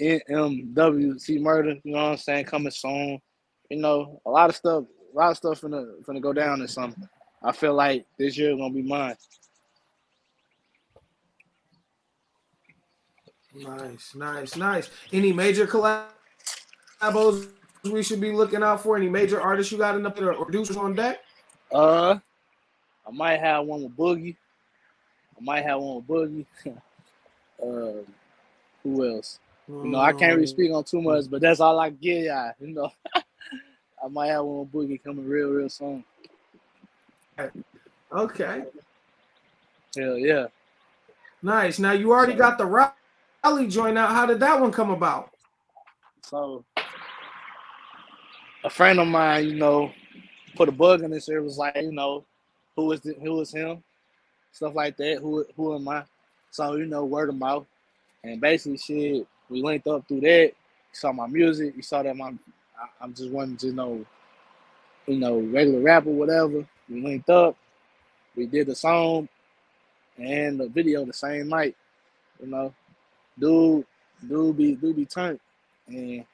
NMWC 0.00 1.40
murder, 1.40 1.76
you 1.84 1.92
know 1.92 2.04
what 2.04 2.10
I'm 2.12 2.16
saying, 2.16 2.46
coming 2.46 2.70
soon. 2.70 3.20
You 3.70 3.78
know, 3.78 4.20
a 4.26 4.30
lot 4.30 4.50
of 4.50 4.56
stuff, 4.56 4.84
a 5.12 5.16
lot 5.16 5.30
of 5.30 5.36
stuff 5.36 5.60
finna 5.60 6.02
finna 6.04 6.20
go 6.20 6.32
down 6.32 6.60
this 6.60 6.74
summer. 6.74 6.94
I 7.42 7.52
feel 7.52 7.74
like 7.74 8.06
this 8.18 8.36
year 8.38 8.56
gonna 8.56 8.72
be 8.72 8.82
mine. 8.82 9.16
Nice, 13.54 14.14
nice, 14.14 14.56
nice. 14.56 14.90
Any 15.12 15.32
major 15.32 15.66
collabos 15.66 17.48
we 17.84 18.02
should 18.02 18.20
be 18.20 18.32
looking 18.32 18.62
out 18.62 18.82
for? 18.82 18.96
Any 18.96 19.08
major 19.08 19.40
artists 19.40 19.70
you 19.70 19.78
got 19.78 19.94
in 19.94 20.02
the 20.02 20.28
or 20.30 20.44
producers 20.44 20.76
on 20.76 20.94
deck? 20.94 21.20
Uh, 21.72 22.18
I 23.06 23.10
might 23.12 23.38
have 23.40 23.64
one 23.66 23.82
with 23.82 23.96
Boogie. 23.96 24.36
I 25.38 25.40
might 25.42 25.62
have 25.62 25.80
one 25.80 25.96
with 25.96 26.06
Boogie. 26.06 26.46
uh, 27.62 28.02
who 28.82 29.08
else? 29.08 29.38
You 29.68 29.86
know, 29.86 29.98
I 30.00 30.12
can't 30.12 30.34
really 30.34 30.46
speak 30.46 30.72
on 30.72 30.84
too 30.84 31.00
much, 31.00 31.30
but 31.30 31.40
that's 31.40 31.60
all 31.60 31.78
I 31.80 31.90
get. 31.90 32.24
Yeah, 32.24 32.52
you 32.60 32.74
know, 32.74 32.90
I 33.14 34.08
might 34.10 34.28
have 34.28 34.44
one 34.44 34.60
with 34.60 34.72
Boogie 34.72 35.02
coming 35.02 35.26
real, 35.26 35.50
real 35.50 35.68
soon. 35.68 36.04
Okay, 38.12 38.64
Hell 39.96 40.18
yeah. 40.18 40.46
nice. 41.42 41.78
Now 41.78 41.92
you 41.92 42.12
already 42.12 42.34
got 42.34 42.58
the 42.58 42.66
rally 43.44 43.66
joint 43.66 43.98
out. 43.98 44.10
How 44.10 44.26
did 44.26 44.40
that 44.40 44.60
one 44.60 44.72
come 44.72 44.90
about? 44.90 45.30
So 46.22 46.64
a 48.64 48.70
friend 48.70 48.98
of 48.98 49.06
mine, 49.06 49.46
you 49.46 49.54
know, 49.54 49.92
put 50.56 50.68
a 50.68 50.72
bug 50.72 51.02
in 51.02 51.10
this 51.10 51.28
ear. 51.28 51.42
Was 51.42 51.58
like, 51.58 51.76
you 51.76 51.92
know, 51.92 52.24
who 52.76 52.92
is 52.92 53.00
the, 53.00 53.14
who 53.14 53.40
is 53.40 53.52
him, 53.52 53.82
stuff 54.52 54.74
like 54.74 54.96
that. 54.96 55.18
Who 55.20 55.44
who 55.56 55.74
am 55.74 55.88
I? 55.88 56.04
So 56.50 56.76
you 56.76 56.86
know, 56.86 57.04
word 57.04 57.28
of 57.28 57.36
mouth, 57.36 57.66
and 58.22 58.40
basically, 58.40 58.78
shit. 58.78 59.26
We 59.50 59.62
linked 59.62 59.86
up 59.86 60.08
through 60.08 60.22
that. 60.22 60.52
Saw 60.92 61.12
my 61.12 61.26
music. 61.26 61.74
You 61.76 61.82
saw 61.82 62.02
that 62.02 62.16
my 62.16 62.28
I, 62.28 62.86
I'm 63.00 63.12
just 63.12 63.30
wanting 63.30 63.58
to 63.58 63.72
know, 63.72 64.04
you 65.06 65.18
know, 65.18 65.40
regular 65.40 65.80
rapper, 65.80 66.10
whatever. 66.10 66.66
We 66.88 67.02
linked 67.02 67.28
up. 67.28 67.56
We 68.36 68.46
did 68.46 68.66
the 68.66 68.74
song 68.74 69.28
and 70.16 70.58
the 70.58 70.68
video 70.68 71.04
the 71.04 71.12
same 71.12 71.48
night. 71.48 71.76
You 72.40 72.48
know, 72.48 72.74
dude, 73.38 73.84
dude 74.26 74.56
be 74.56 74.74
dude 74.74 74.96
be 74.96 75.04
turned, 75.04 75.40
and 75.88 76.24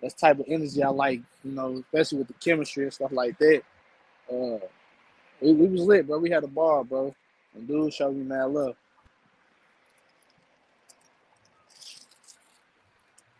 that's 0.00 0.14
type 0.14 0.38
of 0.38 0.46
energy 0.48 0.82
I 0.82 0.88
like. 0.88 1.20
You 1.44 1.52
know, 1.52 1.76
especially 1.78 2.18
with 2.18 2.28
the 2.28 2.34
chemistry 2.34 2.84
and 2.84 2.92
stuff 2.92 3.12
like 3.12 3.38
that. 3.38 3.62
Uh, 4.30 4.58
we, 5.40 5.52
we 5.52 5.68
was 5.68 5.82
lit, 5.82 6.06
bro. 6.06 6.18
We 6.18 6.30
had 6.30 6.44
a 6.44 6.48
bar, 6.48 6.84
bro, 6.84 7.14
and 7.54 7.66
dude 7.66 7.92
showed 7.92 8.16
me 8.16 8.24
mad 8.24 8.44
love. 8.44 8.76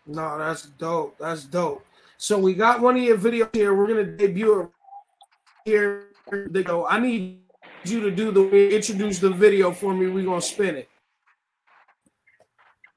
No, 0.07 0.39
that's 0.39 0.67
dope. 0.67 1.17
That's 1.19 1.45
dope. 1.45 1.85
So 2.17 2.39
we 2.39 2.55
got 2.55 2.81
one 2.81 2.97
of 2.97 3.03
your 3.03 3.19
videos 3.19 3.55
here. 3.55 3.75
We're 3.75 3.87
gonna 3.87 4.05
debut 4.05 4.63
it 4.63 4.69
here. 5.65 6.07
They 6.49 6.63
go. 6.63 6.87
I 6.87 6.99
need 6.99 7.41
you 7.85 8.01
to 8.01 8.11
do 8.11 8.33
the 8.33 8.75
introduce 8.75 9.19
the 9.19 9.31
video 9.31 9.71
for 9.73 9.95
me. 9.95 10.09
We're 10.09 10.25
gonna 10.25 10.41
spin 10.41 10.77
it. 10.77 10.89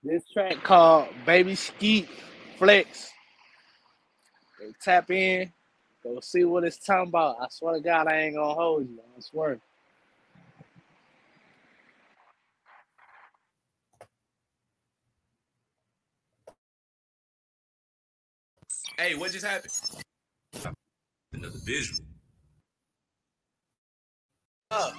This 0.03 0.23
track 0.33 0.63
called 0.63 1.09
Baby 1.27 1.55
Skeet 1.55 2.09
Flex. 2.57 3.11
Go 4.59 4.71
tap 4.81 5.11
in, 5.11 5.51
go 6.03 6.19
see 6.21 6.43
what 6.43 6.63
it's 6.63 6.77
talking 6.77 7.09
about. 7.09 7.37
I 7.41 7.47
swear 7.51 7.75
to 7.75 7.81
God, 7.81 8.07
I 8.07 8.21
ain't 8.21 8.35
gonna 8.35 8.53
hold 8.53 8.89
you. 8.89 8.99
I 9.17 9.21
swear. 9.21 9.59
Hey, 18.97 19.15
what 19.15 19.31
just 19.31 19.45
happened? 19.45 19.73
Another 21.33 21.59
visual. 21.65 21.99
Line 24.71 24.93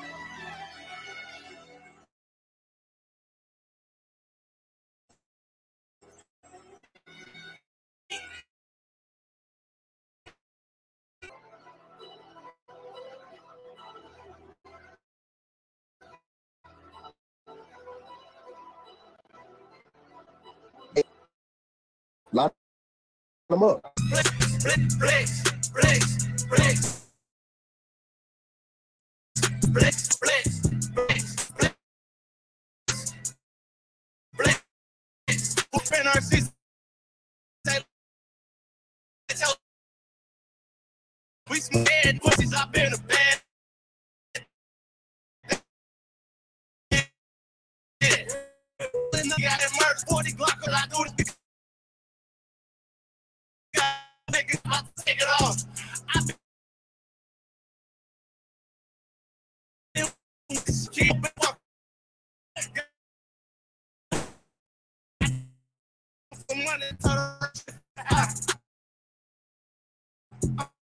them 23.53 23.63
up. 23.63 23.93
Flex, 24.11 24.29
flex, 24.63 24.95
flex, 24.97 26.27
flex. 26.49 27.09
Flex, 29.73 30.17
flex, 30.17 30.61
flex, 30.95 31.35
flex. 31.57 31.75
Flex. 34.35 35.57
Who 35.73 35.79
been 35.91 36.07
our 36.07 36.21
season? 36.21 36.53
We 41.51 41.57
scared 41.61 42.21
pussies 42.23 42.55
up 42.55 42.77
in 42.77 42.93
the 42.93 42.99
bed. 43.07 43.41
Got 49.41 49.59
that 49.59 50.05
40 50.09 50.33
Glock, 50.33 50.69
I 50.69 50.87
do 50.89 51.05
this 51.17 51.42
the 60.73 61.55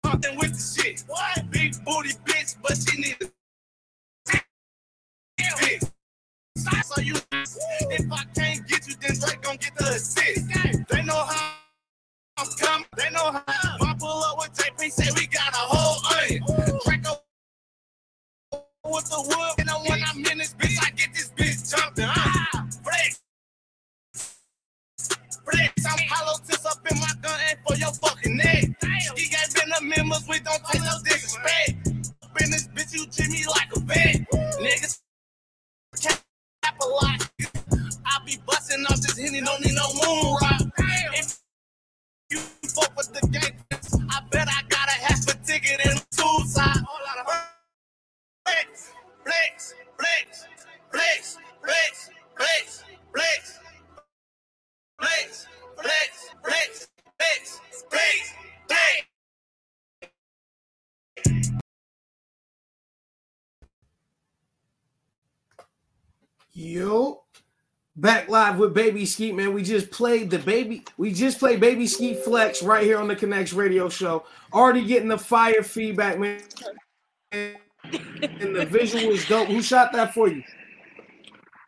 Something 0.06 0.40
with 0.40 0.54
the 0.54 0.84
shit. 0.84 1.06
What? 1.08 1.52
Big 1.52 1.74
booty 1.86 2.12
bitch, 2.26 2.58
but 2.64 2.78
she 2.78 3.02
need. 3.02 3.18
So 6.86 7.02
you, 7.02 7.16
if 7.92 8.12
I 8.12 8.24
can't 8.36 8.68
get 8.68 8.88
you, 8.88 8.96
then 9.02 9.18
Drake 9.20 9.42
gon' 9.42 9.58
get 9.58 9.76
the. 9.78 10.86
They 10.90 11.02
know 11.04 11.16
how 11.16 11.54
I'm 12.38 12.48
coming. 12.60 12.86
They 12.98 13.10
know 13.12 13.32
how. 13.32 13.44
I 13.48 13.96
pull 14.00 14.24
up 14.24 14.38
with 14.40 14.54
JP, 14.54 14.92
say 14.92 15.12
we 15.16 15.28
got 15.28 15.53
with 18.94 19.10
the 19.10 19.22
wood, 19.22 19.54
and 19.58 19.68
then 19.68 19.76
when 19.90 20.00
I'm 20.06 20.18
in 20.32 20.38
this 20.38 20.54
bitch, 20.54 20.78
I 20.82 20.92
get 20.92 21.10
this 21.14 21.30
bitch 21.36 21.76
jumping. 21.76 22.06
Ah, 22.08 22.68
flex. 22.84 23.22
Flex, 25.44 25.74
I'm 25.86 26.00
hollow 26.10 26.38
tips 26.48 26.66
up 26.66 26.80
in 26.90 27.00
my 27.00 27.10
gun 27.22 27.40
and 27.50 27.60
for 27.66 27.76
your 27.76 27.92
fucking 27.94 28.38
neck. 28.38 28.64
He 29.16 29.30
got 29.30 29.54
been 29.54 29.70
the 29.70 29.96
members, 29.98 30.26
we 30.30 30.40
don't 30.40 30.62
take 30.72 30.82
no 30.84 30.96
disrespect. 31.04 31.88
Up 32.24 32.42
in 32.42 32.52
this 32.52 32.68
bitch, 32.68 32.94
you 32.94 33.06
treat 33.08 33.30
me 33.30 33.46
like 33.48 33.76
a 33.76 33.80
vet. 33.80 34.30
Niggas 34.62 35.02
cap 36.02 36.80
a 36.82 36.86
lot. 36.86 37.30
I 38.06 38.20
be 38.26 38.38
busting 38.46 38.86
off 38.86 39.02
this 39.02 39.18
henny, 39.18 39.42
don't 39.42 39.62
need 39.66 39.74
no 39.74 39.88
moon 40.06 40.38
rock. 40.42 40.62
If 41.14 41.40
you 42.30 42.38
fuck 42.70 42.96
with 42.96 43.12
the 43.14 43.28
gang, 43.28 43.73
live 68.54 68.60
with 68.60 68.74
Baby 68.74 69.06
Skeet, 69.06 69.36
man. 69.36 69.54
We 69.54 69.64
just 69.64 69.90
played 69.92 70.30
the 70.30 70.40
baby. 70.40 70.86
We 70.98 71.12
just 71.12 71.40
played 71.40 71.60
Baby 71.60 71.88
Skeet 71.88 72.20
Flex 72.20 72.62
right 72.62 72.84
here 72.84 73.00
on 73.00 73.08
the 73.08 73.16
Connectz 73.16 73.56
Radio 73.56 73.90
Show. 73.90 74.26
Already 74.54 74.86
getting 74.86 75.10
the 75.10 75.18
fire 75.18 75.64
feedback, 75.64 76.20
man. 76.20 76.42
And 77.32 78.56
the 78.56 78.66
visual 78.70 79.12
is 79.12 79.28
dope. 79.28 79.48
Who 79.48 79.62
shot 79.62 79.92
that 79.94 80.14
for 80.14 80.28
you? 80.28 80.44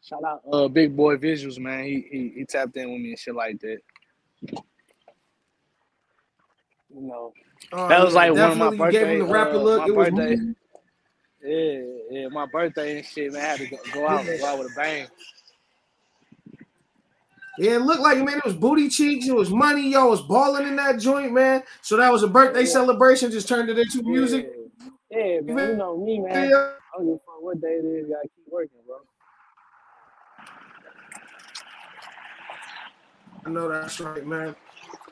Shout 0.03 0.23
out, 0.23 0.41
uh, 0.51 0.67
Big 0.67 0.95
Boy 0.95 1.17
Visuals, 1.17 1.57
man. 1.57 1.83
He, 1.83 2.05
he 2.11 2.33
he 2.35 2.45
tapped 2.45 2.77
in 2.77 2.91
with 2.91 3.01
me 3.01 3.09
and 3.09 3.19
shit 3.19 3.33
like 3.33 3.59
that. 3.61 3.79
You 4.43 4.61
know, 7.01 7.33
Oh, 7.71 7.87
that 7.87 8.03
was 8.03 8.13
like 8.13 8.31
one 8.31 8.51
of 8.51 8.57
my 8.57 8.69
birthday. 8.69 8.91
Gave 8.91 9.07
him 9.07 9.19
the 9.27 9.33
rapper 9.33 9.55
uh, 9.55 9.57
look. 9.57 9.87
It 9.87 9.95
was 9.95 10.09
birthday. 10.09 10.37
Yeah, 11.43 11.81
yeah, 12.11 12.27
my 12.27 12.45
birthday 12.45 12.97
and 12.97 13.05
shit, 13.05 13.33
man. 13.33 13.41
I 13.41 13.45
had 13.45 13.59
to 13.59 13.67
go, 13.67 13.77
go 13.93 14.07
out, 14.07 14.25
go 14.25 14.45
out 14.45 14.59
with 14.59 14.71
a 14.71 14.75
bang. 14.75 15.07
Yeah, 17.57 17.75
it 17.75 17.81
looked 17.81 18.01
like 18.01 18.17
man, 18.17 18.37
it 18.37 18.45
was 18.45 18.55
booty 18.55 18.89
cheeks, 18.89 19.27
it 19.27 19.35
was 19.35 19.49
money, 19.49 19.91
y'all 19.91 20.09
was 20.09 20.21
balling 20.21 20.67
in 20.67 20.75
that 20.75 20.99
joint, 20.99 21.31
man. 21.31 21.63
So 21.81 21.95
that 21.97 22.11
was 22.11 22.23
a 22.23 22.27
birthday 22.27 22.61
Yeah. 22.61 22.65
celebration, 22.65 23.31
just 23.31 23.47
turned 23.47 23.69
it 23.69 23.79
into 23.79 24.03
music. 24.03 24.51
Yeah, 25.09 25.19
yeah 25.19 25.41
man. 25.41 25.69
You 25.69 25.77
know 25.77 25.97
me, 25.97 26.19
man. 26.19 26.35
I 26.35 26.97
don't 26.97 27.05
give 27.05 27.15
a 27.15 27.19
fuck 27.19 27.41
what 27.41 27.61
day 27.61 27.79
it 27.81 27.85
is. 27.85 28.07
Gotta 28.09 28.23
keep 28.23 28.45
working, 28.51 28.77
bro. 28.85 28.97
I 33.45 33.49
know 33.49 33.69
that's 33.69 33.99
right, 34.01 34.25
man. 34.25 34.55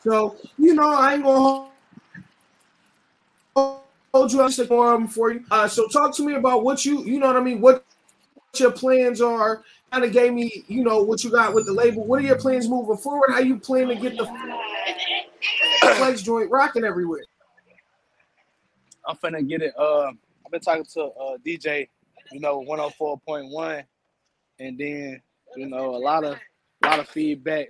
So 0.02 0.38
you 0.58 0.74
know, 0.74 0.94
I 0.94 1.14
ain't 1.14 1.24
gonna 1.24 1.70
hold 3.56 4.32
you 4.32 4.42
up 4.42 4.70
more 4.70 4.94
of 4.94 5.00
them 5.00 5.08
for 5.08 5.32
you. 5.32 5.44
Uh, 5.50 5.68
so 5.68 5.88
talk 5.88 6.16
to 6.18 6.26
me 6.26 6.36
about 6.36 6.64
what 6.64 6.86
you, 6.86 7.04
you 7.04 7.20
know 7.20 7.28
what 7.28 7.38
I 7.38 7.42
mean, 7.42 7.62
what 7.62 7.86
your 8.58 8.72
plans 8.72 9.22
are. 9.22 9.64
Kind 9.94 10.06
of 10.06 10.12
gave 10.12 10.34
me, 10.34 10.66
you 10.68 10.84
know, 10.84 11.04
what 11.04 11.24
you 11.24 11.30
got 11.30 11.54
with 11.54 11.68
the 11.68 11.72
label. 11.72 12.04
What 12.04 12.20
are 12.20 12.24
your 12.24 12.40
plans 12.40 12.68
moving 12.68 12.98
forward? 12.98 13.30
How 13.30 13.42
you 13.42 13.60
plan 13.60 13.90
to 13.90 13.96
get 13.96 14.18
the 14.18 14.26
flex 15.98 16.24
joint 16.24 16.50
rocking 16.50 16.84
everywhere? 16.84 17.22
I'm 19.08 19.16
finna 19.18 19.48
get 19.48 19.62
it. 19.62 19.72
Uh, 19.78 20.08
I've 20.08 20.52
been 20.52 20.62
talking 20.62 20.84
to 20.96 21.04
uh, 21.04 21.38
DJ, 21.46 21.88
you 22.32 22.40
know, 22.40 22.66
104.1, 22.68 23.84
and 24.60 24.78
then 24.80 25.22
you 25.56 25.68
know 25.68 25.96
a 25.96 26.02
lot 26.02 26.24
of 26.24 26.40
a 26.84 26.88
lot 26.88 27.00
of 27.00 27.08
feedback, 27.08 27.68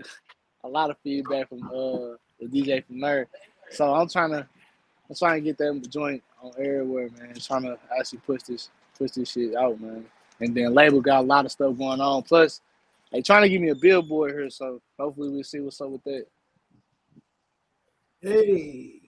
a 0.63 0.69
lot 0.69 0.91
of 0.91 0.95
feedback 1.03 1.49
from 1.49 1.63
uh 1.63 2.15
the 2.39 2.47
DJ 2.47 2.85
from 2.85 3.01
there. 3.01 3.27
So 3.69 3.93
I'm 3.93 4.07
trying 4.07 4.31
to 4.31 4.47
I'm 5.09 5.15
trying 5.17 5.43
to 5.43 5.45
get 5.45 5.57
that 5.57 5.89
joint 5.89 6.23
on 6.41 6.53
everywhere, 6.57 7.09
man. 7.19 7.33
Trying 7.35 7.63
to 7.63 7.77
actually 7.99 8.19
push 8.19 8.43
this 8.43 8.69
push 8.97 9.11
this 9.11 9.29
shit 9.29 9.55
out, 9.55 9.81
man. 9.81 10.05
And 10.43 10.55
then 10.55 10.73
label 10.73 11.01
got 11.01 11.23
a 11.23 11.27
lot 11.27 11.45
of 11.45 11.51
stuff 11.51 11.77
going 11.77 12.01
on. 12.01 12.23
Plus, 12.23 12.61
they 13.11 13.21
trying 13.21 13.43
to 13.43 13.49
give 13.49 13.61
me 13.61 13.69
a 13.69 13.75
billboard 13.75 14.31
here, 14.31 14.49
so 14.49 14.81
hopefully 14.99 15.29
we'll 15.29 15.43
see 15.43 15.59
what's 15.59 15.79
up 15.79 15.89
with 15.89 16.03
that. 16.03 16.25
Hey, 18.21 19.01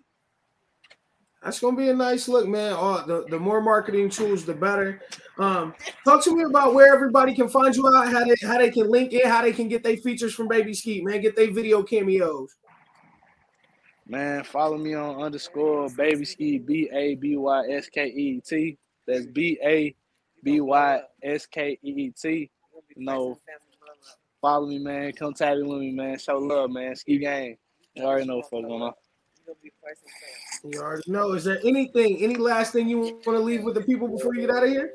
that's 1.41 1.59
gonna 1.59 1.77
be 1.77 1.89
a 1.89 1.93
nice 1.93 2.27
look, 2.27 2.47
man. 2.47 2.73
Oh, 2.75 3.03
the, 3.05 3.25
the 3.29 3.39
more 3.39 3.61
marketing 3.61 4.09
tools, 4.09 4.45
the 4.45 4.53
better. 4.53 5.01
Um, 5.37 5.73
talk 6.03 6.23
to 6.23 6.35
me 6.35 6.43
about 6.43 6.73
where 6.73 6.93
everybody 6.93 7.35
can 7.35 7.49
find 7.49 7.75
you 7.75 7.87
out, 7.87 8.11
how 8.11 8.23
they 8.25 8.35
how 8.41 8.57
they 8.57 8.71
can 8.71 8.89
link 8.89 9.13
in, 9.13 9.27
how 9.27 9.41
they 9.41 9.53
can 9.53 9.67
get 9.67 9.83
their 9.83 9.97
features 9.97 10.33
from 10.33 10.47
Baby 10.47 10.73
Skeet, 10.73 11.03
man, 11.03 11.21
get 11.21 11.35
their 11.35 11.51
video 11.51 11.83
cameos. 11.83 12.55
Man, 14.07 14.43
follow 14.43 14.77
me 14.77 14.93
on 14.93 15.21
underscore 15.21 15.87
babyskeet 15.89 16.65
B 16.65 16.89
A 16.93 17.15
B 17.15 17.37
Y 17.37 17.69
S 17.71 17.89
K 17.89 18.07
E 18.07 18.41
T. 18.41 18.77
That's 19.07 19.25
B 19.25 19.57
A 19.63 19.95
B 20.45 20.61
Y 20.61 21.01
S 21.23 21.45
K 21.47 21.77
E 21.83 21.89
E 21.89 22.11
T. 22.11 22.49
You 22.95 23.05
know, 23.05 23.37
follow 24.39 24.67
me, 24.67 24.77
man. 24.77 25.11
Come 25.11 25.33
tag 25.33 25.57
in 25.57 25.67
with 25.67 25.79
me, 25.79 25.91
man. 25.91 26.17
Show 26.19 26.37
love, 26.37 26.69
man. 26.69 26.95
Ski 26.95 27.17
game. 27.17 27.57
You 27.95 28.03
already 28.03 28.27
know 28.27 28.37
what's 28.37 28.49
going 28.49 28.65
on. 28.65 28.93
You 30.63 30.79
already 30.79 31.11
know. 31.11 31.33
Is 31.33 31.43
there 31.43 31.59
anything, 31.65 32.17
any 32.21 32.35
last 32.35 32.73
thing 32.73 32.87
you 32.87 32.99
want 32.99 33.23
to 33.23 33.39
leave 33.39 33.63
with 33.63 33.73
the 33.73 33.81
people 33.81 34.07
before 34.07 34.35
you 34.35 34.41
get 34.41 34.51
out 34.51 34.63
of 34.63 34.69
here? 34.69 34.93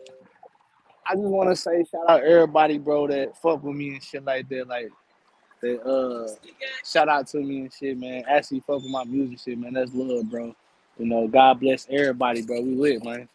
I 1.06 1.14
just 1.14 1.26
want 1.26 1.50
to 1.50 1.56
say 1.56 1.84
shout 1.90 2.08
out 2.08 2.22
everybody, 2.22 2.78
bro, 2.78 3.08
that 3.08 3.36
fuck 3.36 3.64
with 3.64 3.74
me 3.74 3.94
and 3.94 4.02
shit 4.02 4.24
like 4.24 4.48
that. 4.50 4.68
Like, 4.68 4.90
that 5.62 5.82
uh, 5.82 6.28
shout 6.84 7.08
out 7.08 7.26
to 7.28 7.38
me 7.38 7.62
and 7.62 7.72
shit, 7.72 7.98
man. 7.98 8.22
Actually, 8.28 8.60
fuck 8.60 8.82
with 8.82 8.90
my 8.90 9.04
music 9.04 9.40
shit, 9.40 9.58
man. 9.58 9.72
That's 9.72 9.90
love, 9.92 10.30
bro. 10.30 10.54
You 10.98 11.06
know, 11.06 11.26
God 11.26 11.58
bless 11.58 11.88
everybody, 11.90 12.42
bro. 12.42 12.60
We 12.60 12.74
lit, 12.76 13.04
man. 13.04 13.28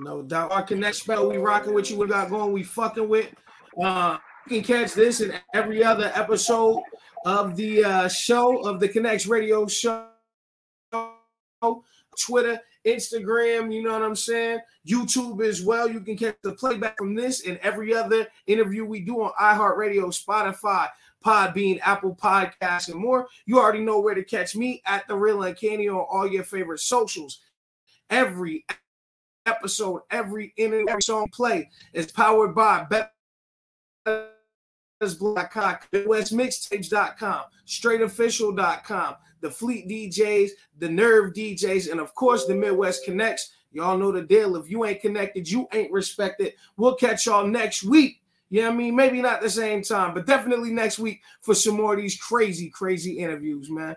No 0.00 0.22
doubt. 0.22 0.50
Our 0.50 0.62
connect 0.62 0.96
spell, 0.96 1.28
we 1.28 1.36
rocking 1.36 1.74
with 1.74 1.90
you. 1.90 1.98
We 1.98 2.06
got 2.06 2.30
going, 2.30 2.52
we 2.52 2.62
fucking 2.62 3.06
with. 3.06 3.28
Uh, 3.80 4.16
you 4.48 4.62
can 4.62 4.64
catch 4.64 4.94
this 4.94 5.20
in 5.20 5.34
every 5.52 5.84
other 5.84 6.10
episode 6.14 6.82
of 7.26 7.54
the 7.54 7.84
uh, 7.84 8.08
show 8.08 8.62
of 8.66 8.80
the 8.80 8.88
Connectz 8.88 9.28
Radio 9.28 9.66
Show. 9.66 10.06
Twitter, 12.18 12.58
Instagram, 12.86 13.72
you 13.72 13.82
know 13.82 13.92
what 13.92 14.02
I'm 14.02 14.16
saying? 14.16 14.60
YouTube 14.88 15.46
as 15.46 15.62
well. 15.62 15.88
You 15.88 16.00
can 16.00 16.16
catch 16.16 16.36
the 16.42 16.52
playback 16.52 16.96
from 16.96 17.14
this 17.14 17.46
and 17.46 17.58
every 17.58 17.94
other 17.94 18.26
interview 18.46 18.86
we 18.86 19.00
do 19.00 19.22
on 19.22 19.32
iHeartRadio, 19.38 20.06
Spotify, 20.06 20.88
Podbean, 21.24 21.78
Apple 21.82 22.16
Podcasts, 22.16 22.90
and 22.90 22.98
more. 22.98 23.28
You 23.44 23.58
already 23.58 23.80
know 23.80 24.00
where 24.00 24.14
to 24.14 24.24
catch 24.24 24.56
me 24.56 24.82
at 24.86 25.06
the 25.08 25.14
Real 25.14 25.42
Uncanny 25.42 25.88
on 25.88 26.06
all 26.10 26.26
your 26.26 26.44
favorite 26.44 26.80
socials. 26.80 27.40
Every 28.08 28.64
episode, 29.46 30.02
every 30.10 30.52
interview, 30.56 30.86
every 30.88 31.02
song 31.02 31.28
play 31.32 31.68
is 31.92 32.10
powered 32.10 32.54
by 32.54 32.84
Better 32.84 33.10
Black 35.18 35.52
Cock, 35.52 35.88
WestMixtapes.com, 35.92 37.42
StraightOfficial.com, 37.66 39.14
the 39.40 39.50
Fleet 39.50 39.88
DJs, 39.88 40.50
the 40.78 40.88
Nerve 40.88 41.32
DJs, 41.32 41.90
and 41.90 42.00
of 42.00 42.14
course 42.14 42.46
the 42.46 42.54
Midwest 42.54 43.06
Connectz. 43.06 43.48
Y'all 43.72 43.96
know 43.96 44.12
the 44.12 44.22
deal. 44.22 44.56
If 44.56 44.68
you 44.68 44.84
ain't 44.84 45.00
connected, 45.00 45.48
you 45.48 45.68
ain't 45.72 45.92
respected. 45.92 46.54
We'll 46.76 46.96
catch 46.96 47.26
y'all 47.26 47.46
next 47.46 47.84
week. 47.84 48.20
You 48.50 48.62
know 48.62 48.68
what 48.68 48.74
I 48.74 48.78
mean? 48.78 48.96
Maybe 48.96 49.22
not 49.22 49.40
the 49.40 49.48
same 49.48 49.82
time, 49.82 50.12
but 50.12 50.26
definitely 50.26 50.72
next 50.72 50.98
week 50.98 51.20
for 51.40 51.54
some 51.54 51.76
more 51.76 51.94
of 51.94 52.00
these 52.00 52.16
crazy, 52.16 52.68
crazy 52.68 53.12
interviews, 53.12 53.70
man. 53.70 53.94